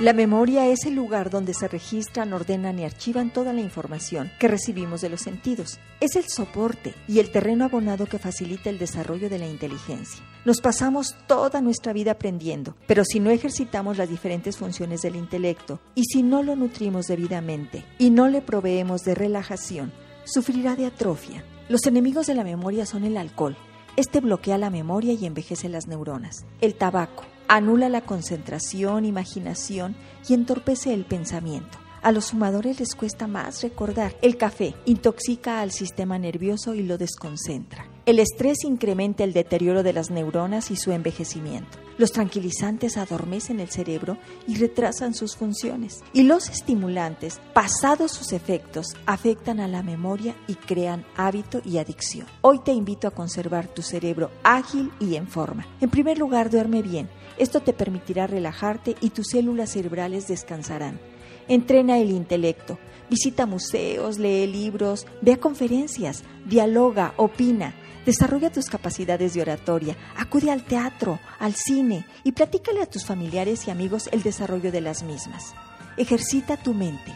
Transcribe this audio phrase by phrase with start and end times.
[0.00, 4.46] La memoria es el lugar donde se registran, ordenan y archivan toda la información que
[4.46, 5.80] recibimos de los sentidos.
[5.98, 10.22] Es el soporte y el terreno abonado que facilita el desarrollo de la inteligencia.
[10.44, 15.80] Nos pasamos toda nuestra vida aprendiendo, pero si no ejercitamos las diferentes funciones del intelecto
[15.96, 19.92] y si no lo nutrimos debidamente y no le proveemos de relajación,
[20.22, 21.44] sufrirá de atrofia.
[21.68, 23.56] Los enemigos de la memoria son el alcohol.
[23.96, 26.46] Este bloquea la memoria y envejece las neuronas.
[26.60, 29.96] El tabaco, anula la concentración, imaginación
[30.28, 31.78] y entorpece el pensamiento.
[32.02, 34.14] A los fumadores les cuesta más recordar.
[34.22, 37.86] El café intoxica al sistema nervioso y lo desconcentra.
[38.08, 41.76] El estrés incrementa el deterioro de las neuronas y su envejecimiento.
[41.98, 44.16] Los tranquilizantes adormecen el cerebro
[44.46, 46.02] y retrasan sus funciones.
[46.14, 52.26] Y los estimulantes, pasados sus efectos, afectan a la memoria y crean hábito y adicción.
[52.40, 55.66] Hoy te invito a conservar tu cerebro ágil y en forma.
[55.82, 57.10] En primer lugar, duerme bien.
[57.36, 60.98] Esto te permitirá relajarte y tus células cerebrales descansarán.
[61.46, 62.78] Entrena el intelecto.
[63.10, 67.74] Visita museos, lee libros, ve conferencias, dialoga, opina.
[68.06, 73.66] Desarrolla tus capacidades de oratoria, acude al teatro, al cine y platícale a tus familiares
[73.66, 75.54] y amigos el desarrollo de las mismas.
[75.96, 77.12] Ejercita tu mente.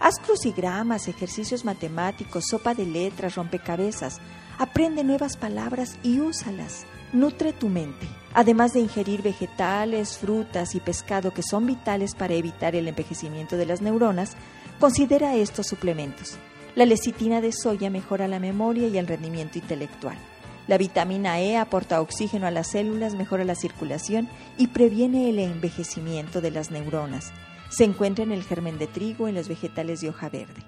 [0.00, 4.20] Haz crucigramas, ejercicios matemáticos, sopa de letras, rompecabezas.
[4.58, 6.84] Aprende nuevas palabras y úsalas.
[7.12, 8.06] Nutre tu mente.
[8.34, 13.66] Además de ingerir vegetales, frutas y pescado que son vitales para evitar el envejecimiento de
[13.66, 14.36] las neuronas,
[14.80, 16.36] considera estos suplementos.
[16.74, 20.18] La lecitina de soya mejora la memoria y el rendimiento intelectual.
[20.66, 26.40] La vitamina E aporta oxígeno a las células, mejora la circulación y previene el envejecimiento
[26.40, 27.32] de las neuronas.
[27.68, 30.64] Se encuentra en el germen de trigo en los vegetales de hoja verde.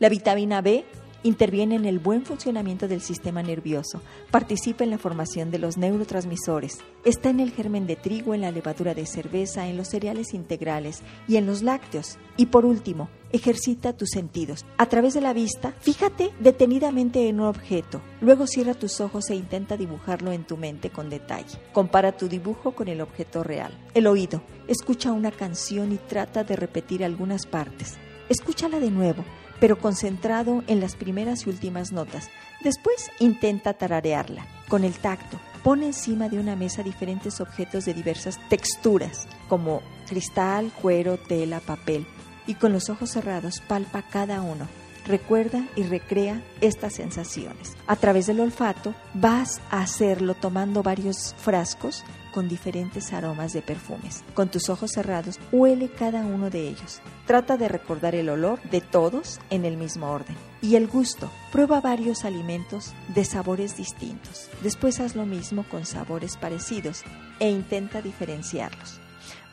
[0.00, 0.84] La vitamina B
[1.22, 6.78] interviene en el buen funcionamiento del sistema nervioso, participa en la formación de los neurotransmisores,
[7.04, 11.02] está en el germen de trigo, en la levadura de cerveza, en los cereales integrales
[11.28, 12.18] y en los lácteos.
[12.36, 14.64] Y por último, ejercita tus sentidos.
[14.78, 19.34] A través de la vista, fíjate detenidamente en un objeto, luego cierra tus ojos e
[19.34, 21.58] intenta dibujarlo en tu mente con detalle.
[21.72, 23.72] Compara tu dibujo con el objeto real.
[23.94, 27.94] El oído, escucha una canción y trata de repetir algunas partes.
[28.28, 29.24] Escúchala de nuevo
[29.60, 32.30] pero concentrado en las primeras y últimas notas.
[32.62, 34.46] Después intenta tararearla.
[34.68, 40.72] Con el tacto, pone encima de una mesa diferentes objetos de diversas texturas, como cristal,
[40.80, 42.06] cuero, tela, papel,
[42.46, 44.66] y con los ojos cerrados palpa cada uno.
[45.06, 47.76] Recuerda y recrea estas sensaciones.
[47.86, 52.04] A través del olfato vas a hacerlo tomando varios frascos
[52.34, 54.24] con diferentes aromas de perfumes.
[54.34, 57.00] Con tus ojos cerrados, huele cada uno de ellos.
[57.24, 60.36] Trata de recordar el olor de todos en el mismo orden.
[60.60, 61.30] Y el gusto.
[61.52, 64.50] Prueba varios alimentos de sabores distintos.
[64.62, 67.04] Después haz lo mismo con sabores parecidos
[67.38, 69.00] e intenta diferenciarlos.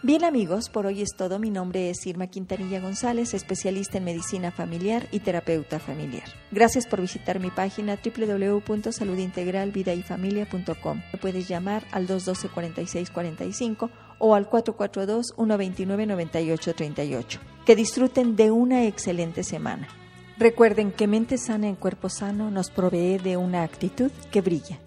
[0.02, 1.40] Bien amigos, por hoy es todo.
[1.40, 6.26] Mi nombre es Irma Quintanilla González, especialista en medicina familiar y terapeuta familiar.
[6.52, 11.02] Gracias por visitar mi página www.saludintegralvidayfamilia.com.
[11.14, 13.90] Me puedes llamar al 212-4645
[14.20, 17.40] o al 442-129-9838.
[17.66, 19.88] Que disfruten de una excelente semana.
[20.38, 24.80] Recuerden que mente sana en cuerpo sano nos provee de una actitud que brilla.